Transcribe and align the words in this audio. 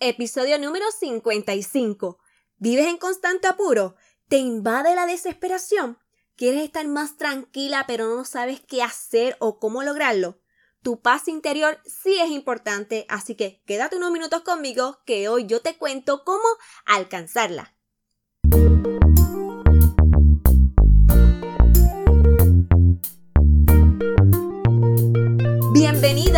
episodio 0.00 0.58
número 0.58 0.84
55. 0.90 2.18
¿Vives 2.56 2.86
en 2.86 2.98
constante 2.98 3.48
apuro? 3.48 3.96
¿Te 4.28 4.38
invade 4.38 4.94
la 4.94 5.06
desesperación? 5.06 5.98
¿Quieres 6.36 6.62
estar 6.62 6.86
más 6.86 7.16
tranquila 7.16 7.84
pero 7.86 8.14
no 8.14 8.24
sabes 8.24 8.60
qué 8.60 8.82
hacer 8.82 9.36
o 9.40 9.58
cómo 9.58 9.82
lograrlo? 9.82 10.40
Tu 10.82 11.00
paz 11.00 11.26
interior 11.26 11.80
sí 11.84 12.16
es 12.20 12.30
importante, 12.30 13.04
así 13.08 13.34
que 13.34 13.62
quédate 13.66 13.96
unos 13.96 14.12
minutos 14.12 14.42
conmigo 14.42 15.00
que 15.04 15.28
hoy 15.28 15.46
yo 15.46 15.60
te 15.60 15.76
cuento 15.76 16.24
cómo 16.24 16.46
alcanzarla. 16.86 17.74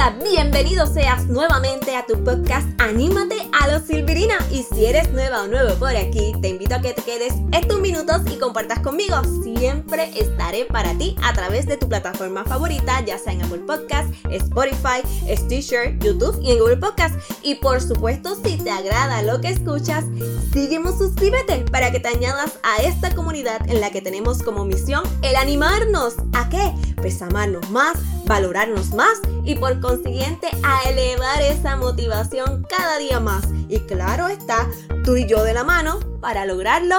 Bienvenido 0.08 0.86
seas 0.86 1.26
nuevamente 1.26 1.94
a 1.94 2.06
tu 2.06 2.24
podcast 2.24 2.66
Anímate 2.80 3.36
a 3.52 3.68
los 3.68 3.82
Silvirina. 3.82 4.38
Y 4.50 4.62
si 4.62 4.86
eres 4.86 5.12
nueva 5.12 5.42
o 5.42 5.46
nuevo 5.46 5.74
por 5.74 5.94
aquí, 5.94 6.32
te 6.40 6.48
invito 6.48 6.74
a 6.74 6.80
que 6.80 6.94
te 6.94 7.02
quedes 7.02 7.34
estos 7.52 7.80
minutos 7.80 8.22
y 8.32 8.38
compartas 8.38 8.78
conmigo. 8.80 9.16
Siempre 9.42 10.10
estaré 10.18 10.64
para 10.64 10.96
ti 10.96 11.16
a 11.22 11.34
través 11.34 11.66
de 11.66 11.76
tu 11.76 11.86
plataforma 11.86 12.44
favorita, 12.44 13.04
ya 13.04 13.18
sea 13.18 13.34
en 13.34 13.42
Apple 13.42 13.60
Podcast, 13.66 14.08
Spotify, 14.30 15.02
Stitcher, 15.36 15.98
YouTube 15.98 16.40
y 16.42 16.52
en 16.52 16.60
Google 16.60 16.78
Podcast. 16.78 17.14
Y 17.42 17.56
por 17.56 17.82
supuesto, 17.82 18.34
si 18.36 18.56
te 18.56 18.70
agrada 18.70 19.20
lo 19.22 19.42
que 19.42 19.48
escuchas, 19.48 20.06
sígueme, 20.50 20.92
suscríbete 20.96 21.66
para 21.70 21.92
que 21.92 22.00
te 22.00 22.08
añadas 22.08 22.58
a 22.62 22.82
esta 22.82 23.14
comunidad 23.14 23.68
en 23.68 23.82
la 23.82 23.90
que 23.90 24.00
tenemos 24.00 24.42
como 24.42 24.64
misión 24.64 25.02
el 25.20 25.36
animarnos. 25.36 26.14
¿A 26.32 26.48
qué? 26.48 26.72
Pues 27.00 27.20
amarnos 27.22 27.70
más, 27.70 27.98
valorarnos 28.26 28.90
más 28.90 29.20
y 29.44 29.54
por 29.54 29.80
consiguiente 29.80 30.48
a 30.62 30.82
elevar 30.88 31.40
esa 31.42 31.76
motivación 31.76 32.66
cada 32.68 32.98
día 32.98 33.20
más. 33.20 33.44
Y 33.68 33.80
claro 33.80 34.28
está, 34.28 34.68
tú 35.04 35.16
y 35.16 35.26
yo 35.26 35.42
de 35.42 35.54
la 35.54 35.64
mano 35.64 36.00
para 36.20 36.44
lograrlo 36.44 36.96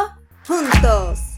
juntos. 0.48 1.31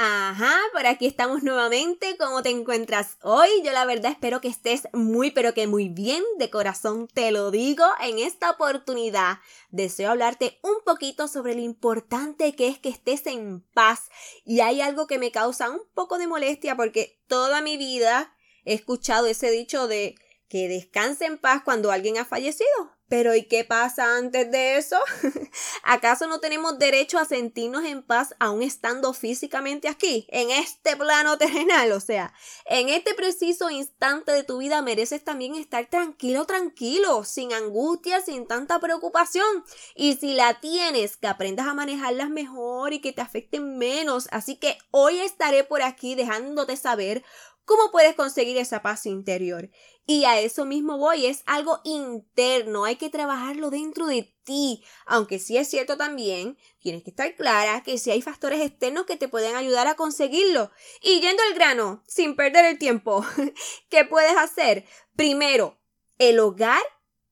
Ajá, 0.00 0.54
por 0.72 0.86
aquí 0.86 1.06
estamos 1.06 1.42
nuevamente. 1.42 2.16
¿Cómo 2.18 2.40
te 2.40 2.50
encuentras 2.50 3.16
hoy? 3.20 3.48
Yo 3.64 3.72
la 3.72 3.84
verdad 3.84 4.12
espero 4.12 4.40
que 4.40 4.46
estés 4.46 4.86
muy 4.92 5.32
pero 5.32 5.54
que 5.54 5.66
muy 5.66 5.88
bien. 5.88 6.22
De 6.38 6.50
corazón 6.50 7.08
te 7.08 7.32
lo 7.32 7.50
digo. 7.50 7.84
En 8.00 8.20
esta 8.20 8.52
oportunidad 8.52 9.38
deseo 9.70 10.12
hablarte 10.12 10.60
un 10.62 10.76
poquito 10.84 11.26
sobre 11.26 11.56
lo 11.56 11.62
importante 11.62 12.54
que 12.54 12.68
es 12.68 12.78
que 12.78 12.90
estés 12.90 13.26
en 13.26 13.60
paz. 13.74 14.08
Y 14.44 14.60
hay 14.60 14.82
algo 14.82 15.08
que 15.08 15.18
me 15.18 15.32
causa 15.32 15.68
un 15.68 15.82
poco 15.94 16.18
de 16.18 16.28
molestia 16.28 16.76
porque 16.76 17.20
toda 17.26 17.60
mi 17.60 17.76
vida 17.76 18.32
he 18.64 18.74
escuchado 18.74 19.26
ese 19.26 19.50
dicho 19.50 19.88
de 19.88 20.14
que 20.48 20.68
descanse 20.68 21.26
en 21.26 21.38
paz 21.38 21.62
cuando 21.64 21.90
alguien 21.90 22.18
ha 22.18 22.24
fallecido. 22.24 22.98
Pero 23.08 23.34
¿y 23.34 23.44
qué 23.44 23.64
pasa 23.64 24.18
antes 24.18 24.50
de 24.50 24.76
eso? 24.76 24.98
¿Acaso 25.82 26.26
no 26.26 26.40
tenemos 26.40 26.78
derecho 26.78 27.18
a 27.18 27.24
sentirnos 27.24 27.84
en 27.84 28.02
paz 28.02 28.34
aún 28.38 28.62
estando 28.62 29.14
físicamente 29.14 29.88
aquí, 29.88 30.26
en 30.28 30.50
este 30.50 30.94
plano 30.94 31.38
terrenal? 31.38 31.92
O 31.92 32.00
sea, 32.00 32.34
en 32.66 32.90
este 32.90 33.14
preciso 33.14 33.70
instante 33.70 34.32
de 34.32 34.44
tu 34.44 34.58
vida 34.58 34.82
mereces 34.82 35.24
también 35.24 35.54
estar 35.54 35.86
tranquilo, 35.86 36.44
tranquilo, 36.44 37.24
sin 37.24 37.54
angustia, 37.54 38.20
sin 38.20 38.46
tanta 38.46 38.78
preocupación. 38.78 39.64
Y 39.94 40.16
si 40.16 40.34
la 40.34 40.60
tienes, 40.60 41.16
que 41.16 41.28
aprendas 41.28 41.66
a 41.66 41.72
manejarlas 41.72 42.28
mejor 42.28 42.92
y 42.92 43.00
que 43.00 43.14
te 43.14 43.22
afecten 43.22 43.78
menos. 43.78 44.28
Así 44.32 44.56
que 44.56 44.76
hoy 44.90 45.20
estaré 45.20 45.64
por 45.64 45.80
aquí 45.80 46.14
dejándote 46.14 46.76
saber 46.76 47.24
¿Cómo 47.68 47.90
puedes 47.90 48.14
conseguir 48.14 48.56
esa 48.56 48.80
paz 48.80 49.04
interior? 49.04 49.68
Y 50.06 50.24
a 50.24 50.40
eso 50.40 50.64
mismo 50.64 50.96
voy, 50.96 51.26
es 51.26 51.42
algo 51.44 51.82
interno, 51.84 52.86
hay 52.86 52.96
que 52.96 53.10
trabajarlo 53.10 53.68
dentro 53.68 54.06
de 54.06 54.34
ti, 54.42 54.82
aunque 55.04 55.38
sí 55.38 55.58
es 55.58 55.68
cierto 55.68 55.98
también, 55.98 56.56
tienes 56.78 57.02
que 57.02 57.10
estar 57.10 57.36
clara 57.36 57.82
que 57.82 57.98
si 57.98 58.10
hay 58.10 58.22
factores 58.22 58.62
externos 58.62 59.04
que 59.04 59.18
te 59.18 59.28
pueden 59.28 59.54
ayudar 59.54 59.86
a 59.86 59.96
conseguirlo. 59.96 60.70
Y 61.02 61.20
yendo 61.20 61.42
al 61.42 61.54
grano, 61.54 62.02
sin 62.06 62.36
perder 62.36 62.64
el 62.64 62.78
tiempo, 62.78 63.22
¿qué 63.90 64.06
puedes 64.06 64.38
hacer? 64.38 64.86
Primero, 65.14 65.78
el 66.16 66.40
hogar, 66.40 66.80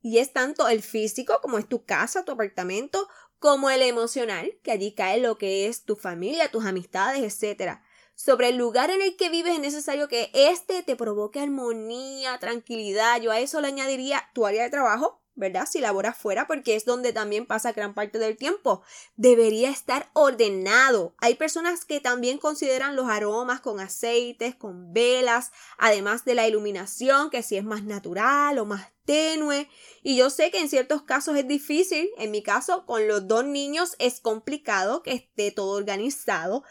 y 0.02 0.18
es 0.18 0.34
tanto 0.34 0.68
el 0.68 0.82
físico 0.82 1.38
como 1.40 1.56
es 1.56 1.66
tu 1.66 1.86
casa, 1.86 2.26
tu 2.26 2.32
apartamento, 2.32 3.08
como 3.38 3.70
el 3.70 3.80
emocional, 3.80 4.52
que 4.62 4.72
allí 4.72 4.92
cae 4.92 5.18
lo 5.18 5.38
que 5.38 5.66
es 5.66 5.84
tu 5.84 5.96
familia, 5.96 6.50
tus 6.50 6.66
amistades, 6.66 7.22
etcétera 7.22 7.85
sobre 8.16 8.48
el 8.48 8.56
lugar 8.56 8.90
en 8.90 9.02
el 9.02 9.14
que 9.16 9.28
vives 9.28 9.54
es 9.54 9.60
necesario 9.60 10.08
que 10.08 10.30
éste 10.32 10.82
te 10.82 10.96
provoque 10.96 11.38
armonía, 11.38 12.38
tranquilidad. 12.38 13.20
Yo 13.20 13.30
a 13.30 13.40
eso 13.40 13.60
le 13.60 13.68
añadiría 13.68 14.30
tu 14.32 14.46
área 14.46 14.64
de 14.64 14.70
trabajo, 14.70 15.20
¿verdad? 15.34 15.68
Si 15.70 15.80
laboras 15.80 16.16
fuera, 16.16 16.46
porque 16.46 16.76
es 16.76 16.86
donde 16.86 17.12
también 17.12 17.44
pasa 17.44 17.72
gran 17.72 17.92
parte 17.92 18.18
del 18.18 18.38
tiempo. 18.38 18.82
Debería 19.16 19.70
estar 19.70 20.08
ordenado. 20.14 21.14
Hay 21.18 21.34
personas 21.34 21.84
que 21.84 22.00
también 22.00 22.38
consideran 22.38 22.96
los 22.96 23.06
aromas 23.08 23.60
con 23.60 23.80
aceites, 23.80 24.54
con 24.54 24.94
velas, 24.94 25.52
además 25.76 26.24
de 26.24 26.34
la 26.36 26.48
iluminación, 26.48 27.28
que 27.28 27.42
si 27.42 27.58
es 27.58 27.64
más 27.64 27.84
natural 27.84 28.58
o 28.58 28.64
más 28.64 28.92
tenue. 29.04 29.68
Y 30.02 30.16
yo 30.16 30.30
sé 30.30 30.50
que 30.50 30.58
en 30.58 30.70
ciertos 30.70 31.02
casos 31.02 31.36
es 31.36 31.46
difícil. 31.46 32.08
En 32.16 32.30
mi 32.30 32.42
caso, 32.42 32.86
con 32.86 33.06
los 33.06 33.28
dos 33.28 33.44
niños 33.44 33.94
es 33.98 34.20
complicado 34.20 35.02
que 35.02 35.12
esté 35.12 35.50
todo 35.50 35.76
organizado, 35.76 36.64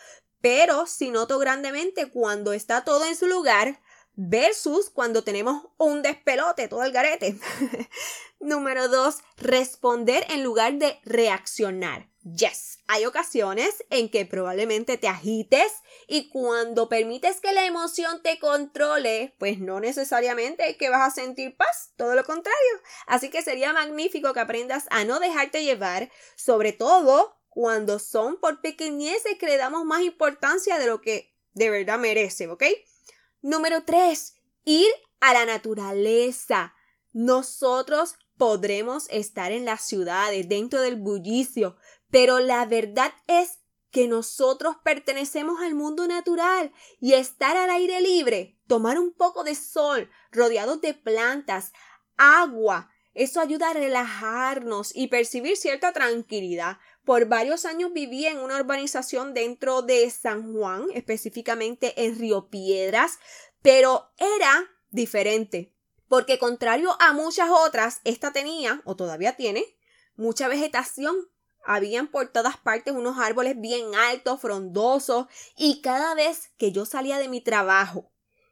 pero 0.45 0.85
si 0.85 1.09
noto 1.09 1.39
grandemente 1.39 2.11
cuando 2.11 2.53
está 2.53 2.83
todo 2.83 3.03
en 3.05 3.15
su 3.15 3.25
lugar 3.25 3.81
versus 4.13 4.91
cuando 4.91 5.23
tenemos 5.23 5.69
un 5.77 6.03
despelote, 6.03 6.67
todo 6.67 6.83
el 6.83 6.91
garete. 6.91 7.35
Número 8.39 8.87
dos, 8.87 9.23
responder 9.37 10.23
en 10.29 10.43
lugar 10.43 10.73
de 10.73 10.99
reaccionar. 11.03 12.11
Yes, 12.21 12.77
hay 12.85 13.07
ocasiones 13.07 13.83
en 13.89 14.07
que 14.07 14.27
probablemente 14.27 14.99
te 14.99 15.07
agites 15.07 15.81
y 16.07 16.29
cuando 16.29 16.89
permites 16.89 17.41
que 17.41 17.51
la 17.51 17.65
emoción 17.65 18.21
te 18.21 18.37
controle, 18.37 19.33
pues 19.39 19.57
no 19.57 19.79
necesariamente 19.79 20.77
que 20.77 20.89
vas 20.89 21.07
a 21.07 21.15
sentir 21.15 21.57
paz, 21.57 21.91
todo 21.95 22.13
lo 22.13 22.23
contrario. 22.23 22.81
Así 23.07 23.31
que 23.31 23.41
sería 23.41 23.73
magnífico 23.73 24.31
que 24.33 24.41
aprendas 24.41 24.85
a 24.91 25.05
no 25.05 25.19
dejarte 25.19 25.63
llevar, 25.63 26.11
sobre 26.35 26.71
todo 26.71 27.35
cuando 27.55 27.99
son 27.99 28.37
por 28.41 28.59
pequeñeces 28.59 29.37
que 29.39 29.45
le 29.45 29.55
damos 29.55 29.85
más 29.85 30.01
importancia 30.01 30.77
de 30.77 30.87
lo 30.87 30.99
que 30.99 31.33
de 31.53 31.69
verdad 31.69 31.97
merece, 31.97 32.49
¿ok? 32.49 32.63
Número 33.41 33.85
tres, 33.85 34.35
ir 34.65 34.89
a 35.21 35.33
la 35.33 35.45
naturaleza. 35.45 36.75
Nosotros 37.13 38.15
podremos 38.35 39.07
estar 39.09 39.53
en 39.53 39.63
las 39.63 39.85
ciudades, 39.85 40.49
dentro 40.49 40.81
del 40.81 40.97
bullicio, 40.97 41.77
pero 42.11 42.39
la 42.39 42.65
verdad 42.65 43.13
es 43.27 43.59
que 43.89 44.09
nosotros 44.09 44.75
pertenecemos 44.83 45.61
al 45.61 45.75
mundo 45.75 46.09
natural 46.09 46.73
y 46.99 47.13
estar 47.13 47.55
al 47.55 47.69
aire 47.69 48.01
libre, 48.01 48.59
tomar 48.67 48.99
un 48.99 49.13
poco 49.13 49.45
de 49.45 49.55
sol, 49.55 50.09
rodeados 50.29 50.81
de 50.81 50.93
plantas, 50.93 51.71
agua, 52.17 52.91
eso 53.15 53.39
ayuda 53.39 53.69
a 53.69 53.73
relajarnos 53.73 54.93
y 54.93 55.07
percibir 55.07 55.55
cierta 55.55 55.93
tranquilidad, 55.93 56.79
por 57.05 57.27
varios 57.27 57.65
años 57.65 57.93
viví 57.93 58.25
en 58.25 58.39
una 58.39 58.57
urbanización 58.57 59.33
dentro 59.33 59.81
de 59.81 60.09
San 60.09 60.53
Juan, 60.53 60.87
específicamente 60.93 62.05
en 62.05 62.17
Río 62.17 62.49
Piedras, 62.49 63.19
pero 63.61 64.11
era 64.17 64.65
diferente, 64.89 65.73
porque 66.07 66.39
contrario 66.39 66.95
a 66.99 67.13
muchas 67.13 67.49
otras, 67.49 68.01
esta 68.03 68.33
tenía, 68.33 68.81
o 68.85 68.95
todavía 68.95 69.37
tiene, 69.37 69.63
mucha 70.15 70.47
vegetación. 70.47 71.15
Habían 71.67 72.07
por 72.07 72.27
todas 72.27 72.57
partes 72.57 72.93
unos 72.93 73.17
árboles 73.17 73.59
bien 73.59 73.95
altos, 73.95 74.39
frondosos, 74.39 75.27
y 75.57 75.81
cada 75.81 76.13
vez 76.13 76.51
que 76.57 76.71
yo 76.71 76.85
salía 76.85 77.17
de 77.17 77.27
mi 77.27 77.41
trabajo 77.41 78.11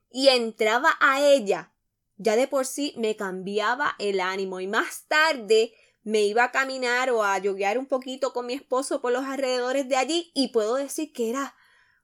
y 0.10 0.30
entraba 0.30 0.96
a 1.00 1.22
ella, 1.22 1.74
ya 2.18 2.36
de 2.36 2.48
por 2.48 2.66
sí 2.66 2.94
me 2.98 3.16
cambiaba 3.16 3.96
el 4.00 4.20
ánimo 4.20 4.60
y 4.60 4.68
más 4.68 5.06
tarde 5.08 5.74
me 6.04 6.24
iba 6.24 6.46
a 6.46 6.52
caminar 6.52 7.10
o 7.12 7.24
a 7.24 7.38
yoguear 7.38 7.78
un 7.78 7.86
poquito 7.86 8.34
con 8.34 8.46
mi 8.46 8.54
esposo 8.54 9.02
por 9.02 9.12
los 9.12 9.26
alrededores 9.26 9.88
de 9.88 9.96
allí 9.96 10.32
y 10.34 10.50
puedo 10.50 10.76
decir 10.76 11.14
que 11.14 11.30
era 11.30 11.56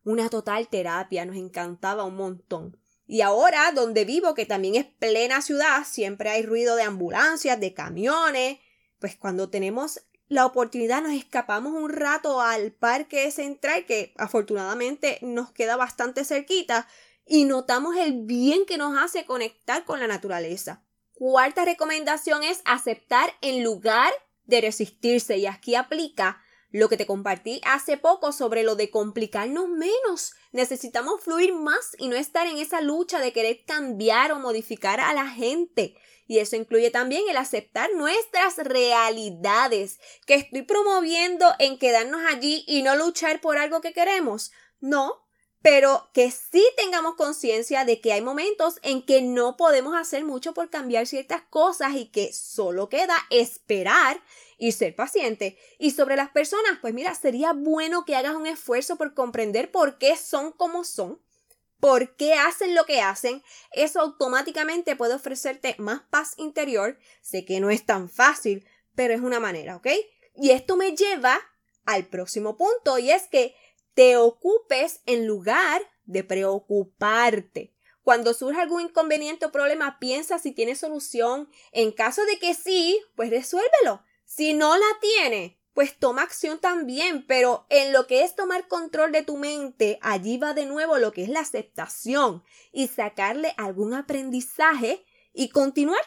una 0.03 0.29
total 0.29 0.67
terapia, 0.69 1.25
nos 1.25 1.35
encantaba 1.35 2.05
un 2.05 2.15
montón. 2.15 2.77
Y 3.05 3.21
ahora, 3.21 3.71
donde 3.71 4.05
vivo, 4.05 4.33
que 4.33 4.45
también 4.45 4.75
es 4.75 4.85
plena 4.85 5.41
ciudad, 5.41 5.83
siempre 5.85 6.29
hay 6.29 6.43
ruido 6.43 6.75
de 6.75 6.83
ambulancias, 6.83 7.59
de 7.59 7.73
camiones, 7.73 8.59
pues 8.99 9.15
cuando 9.15 9.49
tenemos 9.49 10.01
la 10.27 10.45
oportunidad 10.45 11.01
nos 11.01 11.13
escapamos 11.13 11.73
un 11.73 11.89
rato 11.89 12.39
al 12.39 12.71
parque 12.71 13.31
central, 13.31 13.85
que 13.85 14.13
afortunadamente 14.17 15.17
nos 15.23 15.51
queda 15.51 15.75
bastante 15.75 16.23
cerquita, 16.23 16.87
y 17.25 17.45
notamos 17.45 17.95
el 17.97 18.25
bien 18.25 18.65
que 18.65 18.77
nos 18.77 18.95
hace 18.97 19.25
conectar 19.25 19.85
con 19.85 19.99
la 19.99 20.07
naturaleza. 20.07 20.83
Cuarta 21.19 21.65
recomendación 21.65 22.43
es 22.43 22.61
aceptar 22.63 23.35
en 23.41 23.61
lugar 23.61 24.13
de 24.45 24.61
resistirse 24.61 25.35
y 25.35 25.47
aquí 25.47 25.75
aplica 25.75 26.41
lo 26.71 26.87
que 26.87 26.95
te 26.95 27.05
compartí 27.05 27.59
hace 27.65 27.97
poco 27.97 28.31
sobre 28.31 28.63
lo 28.63 28.77
de 28.77 28.89
complicarnos 28.89 29.67
menos. 29.67 30.31
Necesitamos 30.53 31.19
fluir 31.19 31.53
más 31.53 31.91
y 31.97 32.07
no 32.07 32.15
estar 32.15 32.47
en 32.47 32.57
esa 32.57 32.79
lucha 32.79 33.19
de 33.19 33.33
querer 33.33 33.65
cambiar 33.65 34.31
o 34.31 34.39
modificar 34.39 35.01
a 35.01 35.13
la 35.13 35.27
gente. 35.27 35.97
Y 36.25 36.39
eso 36.39 36.55
incluye 36.55 36.89
también 36.89 37.23
el 37.29 37.35
aceptar 37.35 37.89
nuestras 37.95 38.55
realidades. 38.55 39.99
Que 40.25 40.35
estoy 40.35 40.61
promoviendo 40.61 41.53
en 41.59 41.77
quedarnos 41.77 42.21
allí 42.29 42.63
y 42.65 42.81
no 42.81 42.95
luchar 42.95 43.41
por 43.41 43.57
algo 43.57 43.81
que 43.81 43.91
queremos. 43.91 44.53
No, 44.79 45.27
pero 45.61 46.09
que 46.13 46.31
sí 46.31 46.65
tengamos 46.77 47.15
conciencia 47.15 47.83
de 47.83 47.99
que 47.99 48.13
hay 48.13 48.21
momentos 48.21 48.79
en 48.81 49.05
que 49.05 49.21
no 49.21 49.57
podemos 49.57 49.95
hacer 49.95 50.23
mucho 50.23 50.53
por 50.53 50.69
cambiar 50.69 51.05
ciertas 51.05 51.41
cosas 51.49 51.95
y 51.95 52.05
que 52.05 52.31
solo 52.31 52.87
queda 52.87 53.15
esperar 53.29 54.21
y 54.57 54.71
ser 54.71 54.95
paciente. 54.95 55.57
Y 55.77 55.91
sobre 55.91 56.15
las 56.15 56.29
personas, 56.29 56.79
pues 56.81 56.93
mira, 56.93 57.13
sería 57.13 57.51
bueno 57.53 58.05
que 58.05 58.15
hagas 58.15 58.35
un 58.35 58.47
esfuerzo 58.47 58.95
por 58.95 59.13
comprender 59.13 59.69
por 59.69 59.97
qué 59.97 60.15
son 60.15 60.53
como 60.53 60.85
son, 60.85 61.21
por 61.81 62.15
qué 62.15 62.35
hacen 62.35 62.73
lo 62.73 62.85
que 62.85 63.01
hacen. 63.01 63.43
Eso 63.73 63.99
automáticamente 63.99 64.95
puede 64.95 65.15
ofrecerte 65.15 65.75
más 65.77 66.01
paz 66.09 66.33
interior. 66.37 66.97
Sé 67.21 67.43
que 67.43 67.59
no 67.59 67.69
es 67.69 67.85
tan 67.85 68.09
fácil, 68.09 68.65
pero 68.95 69.13
es 69.13 69.21
una 69.21 69.41
manera, 69.41 69.75
¿ok? 69.75 69.87
Y 70.35 70.51
esto 70.51 70.77
me 70.77 70.95
lleva 70.95 71.39
al 71.85 72.05
próximo 72.05 72.55
punto 72.55 72.97
y 72.99 73.11
es 73.11 73.27
que 73.27 73.55
te 73.99 74.15
ocupes 74.15 75.01
en 75.05 75.27
lugar 75.27 75.81
de 76.05 76.23
preocuparte. 76.23 77.75
Cuando 78.01 78.33
surge 78.33 78.61
algún 78.61 78.83
inconveniente 78.83 79.45
o 79.45 79.51
problema, 79.51 79.99
piensa 79.99 80.39
si 80.39 80.53
tiene 80.53 80.75
solución. 80.75 81.49
En 81.73 81.91
caso 81.91 82.23
de 82.23 82.39
que 82.39 82.53
sí, 82.53 82.97
pues 83.17 83.29
resuélvelo. 83.29 84.01
Si 84.23 84.53
no 84.53 84.77
la 84.77 84.85
tiene, 85.01 85.59
pues 85.73 85.99
toma 85.99 86.21
acción 86.21 86.59
también, 86.59 87.27
pero 87.27 87.65
en 87.69 87.91
lo 87.91 88.07
que 88.07 88.23
es 88.23 88.37
tomar 88.37 88.69
control 88.69 89.11
de 89.11 89.23
tu 89.23 89.35
mente, 89.35 89.99
allí 90.01 90.37
va 90.37 90.53
de 90.53 90.65
nuevo 90.65 90.97
lo 90.97 91.11
que 91.11 91.23
es 91.23 91.29
la 91.29 91.41
aceptación 91.41 92.41
y 92.71 92.87
sacarle 92.87 93.53
algún 93.57 93.93
aprendizaje 93.93 95.03
y 95.33 95.49
continuar. 95.49 96.05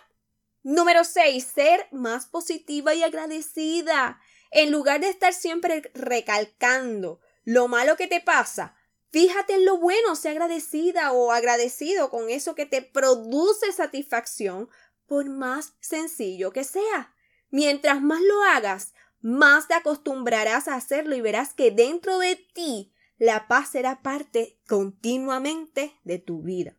Número 0.63 1.05
6. 1.05 1.45
Ser 1.45 1.89
más 1.93 2.25
positiva 2.25 2.95
y 2.95 3.03
agradecida. 3.03 4.19
En 4.51 4.71
lugar 4.71 5.03
de 5.03 5.11
estar 5.11 5.35
siempre 5.35 5.83
recalcando 5.93 7.21
lo 7.45 7.69
malo 7.69 7.97
que 7.97 8.07
te 8.07 8.21
pasa, 8.21 8.77
fíjate 9.11 9.55
en 9.55 9.65
lo 9.65 9.79
bueno, 9.79 10.17
sea 10.17 10.33
agradecida 10.33 11.13
o 11.13 11.33
agradecido 11.33 12.11
con 12.11 12.31
eso 12.31 12.55
que 12.55 12.67
te 12.67 12.83
produce 12.83 13.73
satisfacción, 13.73 14.69
por 15.07 15.29
más 15.29 15.75
sencillo 15.81 16.53
que 16.53 16.65
sea. 16.65 17.15
Mientras 17.51 18.01
más 18.01 18.21
lo 18.23 18.43
hagas, 18.45 18.95
más 19.21 19.69
te 19.69 19.75
acostumbrarás 19.75 20.69
a 20.69 20.75
hacerlo 20.75 21.15
y 21.15 21.21
verás 21.21 21.53
que 21.55 21.71
dentro 21.71 22.19
de 22.19 22.37
ti 22.55 22.93
la 23.19 23.47
paz 23.47 23.71
será 23.71 24.03
parte 24.03 24.59
continuamente 24.67 25.95
de 26.03 26.19
tu 26.19 26.43
vida. 26.43 26.77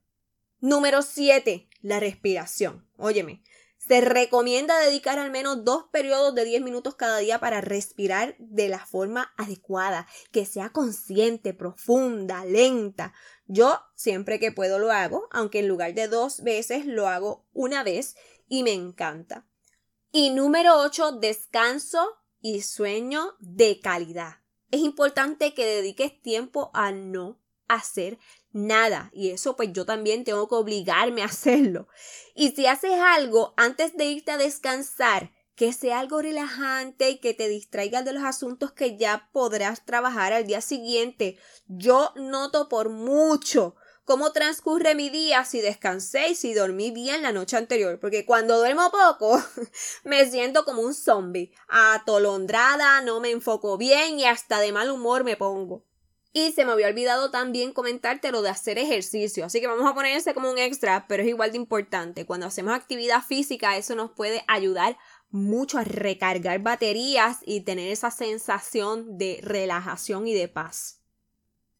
Número 0.60 1.02
7. 1.02 1.70
La 1.82 2.00
respiración. 2.00 2.88
Óyeme, 2.98 3.44
se 3.86 4.02
recomienda 4.02 4.80
dedicar 4.80 5.20
al 5.20 5.32
menos 5.32 5.66
dos 5.66 5.86
periodos 5.92 6.34
de 6.36 6.46
10 6.46 6.62
minutos 6.62 6.96
cada 6.96 7.18
día 7.18 7.40
para 7.40 7.60
respirar 7.60 8.36
de 8.40 8.70
la 8.70 8.86
forma 8.86 9.34
adecuada, 9.38 10.08
que 10.32 10.46
sea 10.46 10.70
consciente, 10.70 11.54
profunda, 11.54 12.46
lenta. 12.46 13.14
Yo 13.46 13.82
siempre 13.96 14.40
que 14.40 14.52
puedo 14.52 14.80
lo 14.80 14.92
hago, 14.92 15.28
aunque 15.32 15.60
en 15.60 15.68
lugar 15.68 15.94
de 15.94 16.08
dos 16.08 16.44
veces 16.44 16.86
lo 16.86 17.08
hago 17.08 17.46
una 17.54 17.84
vez 17.84 18.16
y 18.48 18.64
me 18.64 18.74
encanta. 18.74 19.46
Y 20.12 20.30
número 20.30 20.80
8, 20.80 21.14
descanso 21.14 22.08
y 22.40 22.62
sueño 22.62 23.36
de 23.40 23.80
calidad. 23.82 24.38
Es 24.72 24.80
importante 24.80 25.54
que 25.54 25.66
dediques 25.66 26.22
tiempo 26.22 26.72
a 26.74 26.92
no 26.92 27.40
hacer 27.68 28.18
nada. 28.54 29.10
Y 29.14 29.32
eso 29.32 29.56
pues 29.56 29.74
yo 29.74 29.86
también 29.86 30.24
tengo 30.24 30.48
que 30.48 30.56
obligarme 30.56 31.22
a 31.22 31.26
hacerlo. 31.34 31.88
Y 32.34 32.52
si 32.52 32.68
haces 32.68 32.94
algo 32.94 33.54
antes 33.58 33.98
de 33.98 34.06
irte 34.06 34.32
a 34.32 34.38
descansar, 34.38 35.32
que 35.56 35.72
sea 35.72 36.00
algo 36.00 36.22
relajante 36.22 37.12
y 37.12 37.20
que 37.20 37.34
te 37.34 37.48
distraigas 37.48 38.06
de 38.06 38.14
los 38.14 38.24
asuntos 38.24 38.72
que 38.72 38.98
ya 38.98 39.30
podrás 39.32 39.86
trabajar 39.86 40.34
al 40.34 40.48
día 40.48 40.62
siguiente. 40.62 41.38
Yo 41.68 42.12
noto 42.16 42.70
por 42.70 42.90
mucho 42.90 43.76
cómo 44.04 44.32
transcurre 44.32 44.96
mi 44.96 45.10
día 45.10 45.46
si 45.46 45.62
descansé 45.62 46.30
y 46.30 46.36
si 46.36 46.54
dormí 46.54 46.92
bien 46.92 47.22
la 47.22 47.32
noche 47.32 47.56
anterior, 47.56 48.00
porque 48.00 48.26
cuando 48.26 48.58
duermo 48.58 48.92
poco 48.92 49.42
me 50.04 50.30
siento 50.30 50.66
como 50.66 50.82
un 50.82 50.94
zombie, 50.94 51.54
atolondrada, 51.68 53.02
no 53.02 53.20
me 53.20 53.32
enfoco 53.32 53.78
bien 53.78 54.20
y 54.20 54.26
hasta 54.26 54.60
de 54.60 54.72
mal 54.72 54.90
humor 54.90 55.24
me 55.24 55.38
pongo. 55.38 55.86
Y 56.36 56.52
se 56.52 56.66
me 56.66 56.72
había 56.72 56.88
olvidado 56.88 57.30
también 57.30 57.74
comentarte 57.74 58.32
lo 58.32 58.42
de 58.42 58.50
hacer 58.50 58.80
ejercicio. 58.80 59.46
Así 59.46 59.62
que 59.62 59.68
vamos 59.68 59.88
a 59.88 59.94
poner 59.94 60.18
ese 60.18 60.34
como 60.34 60.50
un 60.50 60.58
extra, 60.58 61.06
pero 61.08 61.22
es 61.22 61.30
igual 61.30 61.52
de 61.52 61.58
importante. 61.58 62.26
Cuando 62.26 62.48
hacemos 62.48 62.74
actividad 62.74 63.22
física, 63.22 63.78
eso 63.78 63.94
nos 63.94 64.10
puede 64.10 64.44
ayudar 64.48 64.98
mucho 65.30 65.78
a 65.78 65.84
recargar 65.84 66.60
baterías 66.60 67.38
y 67.46 67.62
tener 67.62 67.92
esa 67.92 68.10
sensación 68.10 69.20
de 69.20 69.42
relajación 69.44 70.28
y 70.28 70.34
de 70.34 70.48
paz. 70.48 71.02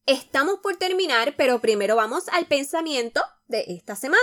Estamos 0.06 0.60
por 0.62 0.76
terminar, 0.76 1.34
pero 1.36 1.60
primero 1.60 1.96
vamos 1.96 2.28
al 2.28 2.46
pensamiento 2.46 3.22
de 3.48 3.64
esta 3.68 3.96
semana. 3.96 4.22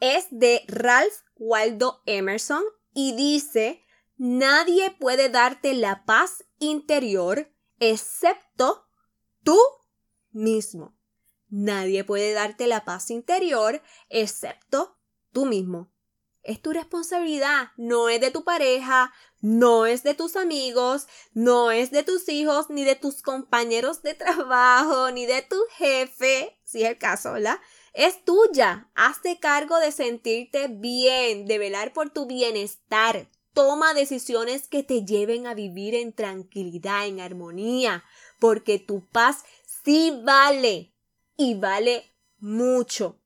Es 0.00 0.28
de 0.30 0.62
Ralph 0.66 1.12
Waldo 1.36 2.00
Emerson 2.06 2.62
y 2.94 3.14
dice 3.16 3.82
Nadie 4.22 4.90
puede 4.90 5.30
darte 5.30 5.72
la 5.72 6.04
paz 6.04 6.44
interior 6.58 7.50
excepto 7.78 8.84
tú 9.42 9.58
mismo. 10.30 10.94
Nadie 11.48 12.04
puede 12.04 12.34
darte 12.34 12.66
la 12.66 12.84
paz 12.84 13.08
interior 13.08 13.80
excepto 14.10 14.98
tú 15.32 15.46
mismo. 15.46 15.90
Es 16.42 16.60
tu 16.60 16.74
responsabilidad, 16.74 17.68
no 17.78 18.10
es 18.10 18.20
de 18.20 18.30
tu 18.30 18.44
pareja, 18.44 19.10
no 19.40 19.86
es 19.86 20.02
de 20.02 20.12
tus 20.12 20.36
amigos, 20.36 21.06
no 21.32 21.70
es 21.70 21.90
de 21.90 22.02
tus 22.02 22.28
hijos, 22.28 22.68
ni 22.68 22.84
de 22.84 22.96
tus 22.96 23.22
compañeros 23.22 24.02
de 24.02 24.12
trabajo, 24.12 25.10
ni 25.12 25.24
de 25.24 25.40
tu 25.40 25.56
jefe, 25.78 26.60
si 26.62 26.82
es 26.82 26.90
el 26.90 26.98
caso, 26.98 27.32
¿verdad? 27.32 27.58
Es 27.94 28.22
tuya. 28.22 28.90
Hazte 28.94 29.40
cargo 29.40 29.78
de 29.78 29.92
sentirte 29.92 30.68
bien, 30.68 31.46
de 31.46 31.58
velar 31.58 31.94
por 31.94 32.10
tu 32.10 32.26
bienestar. 32.26 33.30
Toma 33.52 33.94
decisiones 33.94 34.68
que 34.68 34.82
te 34.82 35.04
lleven 35.04 35.46
a 35.46 35.54
vivir 35.54 35.94
en 35.94 36.12
tranquilidad, 36.12 37.06
en 37.06 37.20
armonía, 37.20 38.04
porque 38.38 38.78
tu 38.78 39.06
paz 39.08 39.44
sí 39.84 40.20
vale 40.24 40.92
y 41.36 41.54
vale 41.54 42.04
mucho. 42.38 43.20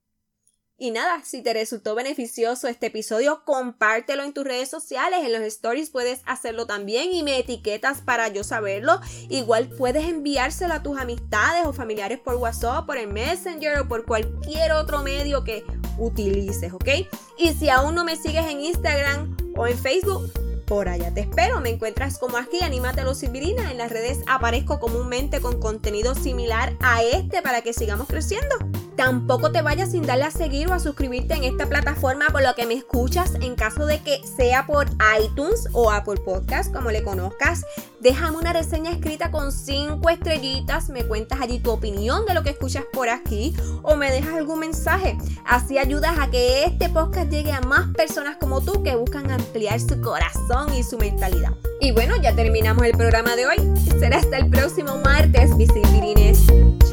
Y 0.77 0.91
nada, 0.91 1.23
si 1.23 1.41
te 1.41 1.53
resultó 1.53 1.95
beneficioso 1.95 2.67
este 2.67 2.87
episodio, 2.87 3.43
compártelo 3.45 4.23
en 4.23 4.33
tus 4.33 4.43
redes 4.43 4.69
sociales, 4.69 5.21
en 5.23 5.31
los 5.31 5.41
stories 5.41 5.89
puedes 5.89 6.21
hacerlo 6.25 6.65
también 6.65 7.13
y 7.13 7.23
me 7.23 7.39
etiquetas 7.39 8.01
para 8.01 8.27
yo 8.27 8.43
saberlo. 8.43 8.99
Igual 9.29 9.69
puedes 9.69 10.03
enviárselo 10.03 10.73
a 10.73 10.83
tus 10.83 10.97
amistades 10.97 11.65
o 11.65 11.71
familiares 11.71 12.19
por 12.19 12.35
WhatsApp, 12.35 12.85
por 12.85 12.97
el 12.97 13.07
Messenger 13.07 13.79
o 13.79 13.87
por 13.87 14.05
cualquier 14.05 14.73
otro 14.73 15.01
medio 15.01 15.45
que 15.45 15.63
utilices, 15.97 16.73
¿ok? 16.73 16.89
Y 17.37 17.53
si 17.53 17.69
aún 17.69 17.95
no 17.95 18.03
me 18.03 18.17
sigues 18.17 18.45
en 18.45 18.59
Instagram 18.59 19.44
o 19.55 19.67
en 19.67 19.77
Facebook, 19.77 20.31
por 20.65 20.89
allá 20.89 21.13
te 21.13 21.21
espero. 21.21 21.61
Me 21.61 21.69
encuentras 21.69 22.17
como 22.17 22.37
aquí, 22.37 22.59
Anímate 22.61 23.03
los. 23.03 23.23
En 23.23 23.77
las 23.77 23.91
redes 23.91 24.19
aparezco 24.27 24.79
comúnmente 24.79 25.41
con 25.41 25.59
contenido 25.59 26.15
similar 26.15 26.73
a 26.81 27.03
este 27.03 27.41
para 27.41 27.61
que 27.61 27.73
sigamos 27.73 28.07
creciendo. 28.07 28.55
Tampoco 28.95 29.51
te 29.51 29.61
vayas 29.61 29.91
sin 29.91 30.05
darle 30.05 30.25
a 30.25 30.31
seguir 30.31 30.69
o 30.69 30.73
a 30.73 30.79
suscribirte 30.79 31.33
en 31.33 31.43
esta 31.43 31.67
plataforma 31.67 32.27
por 32.31 32.41
lo 32.41 32.55
que 32.55 32.65
me 32.65 32.75
escuchas 32.75 33.33
en 33.41 33.55
caso 33.55 33.85
de 33.85 34.01
que 34.01 34.21
sea 34.25 34.65
por 34.65 34.87
iTunes 35.21 35.67
o 35.73 35.91
Apple 35.91 36.21
Podcast, 36.23 36.73
como 36.73 36.91
le 36.91 37.03
conozcas. 37.03 37.65
Déjame 37.99 38.37
una 38.37 38.53
reseña 38.53 38.91
escrita 38.91 39.31
con 39.31 39.51
5 39.51 40.09
estrellitas, 40.09 40.89
me 40.89 41.03
cuentas 41.03 41.41
allí 41.41 41.59
tu 41.59 41.71
opinión 41.71 42.25
de 42.25 42.33
lo 42.33 42.43
que 42.43 42.51
escuchas 42.51 42.83
por 42.93 43.09
aquí 43.09 43.55
o 43.83 43.95
me 43.95 44.11
dejas 44.11 44.35
algún 44.35 44.59
mensaje. 44.59 45.17
Así 45.45 45.77
ayudas 45.77 46.17
a 46.19 46.29
que 46.29 46.63
este 46.65 46.89
podcast 46.89 47.29
llegue 47.29 47.51
a 47.51 47.61
más 47.61 47.87
personas 47.95 48.37
como 48.37 48.61
tú 48.61 48.83
que 48.83 48.95
buscan 48.95 49.29
ampliar 49.31 49.79
su 49.79 49.99
corazón 50.01 50.73
y 50.73 50.83
su 50.83 50.97
mentalidad. 50.97 51.53
Y 51.81 51.91
bueno, 51.91 52.15
ya 52.21 52.35
terminamos 52.35 52.85
el 52.85 52.93
programa 52.93 53.35
de 53.35 53.47
hoy. 53.47 53.57
Será 53.99 54.17
hasta 54.17 54.37
el 54.37 54.49
próximo 54.49 54.97
martes, 55.03 55.55
mis 55.55 55.69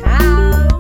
Chao. 0.01 0.72